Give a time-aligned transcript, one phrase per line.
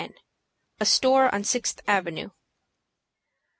[0.79, 2.31] A STORE ON SIXTH AVENUE.